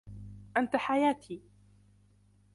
[0.57, 1.41] انت حياتي.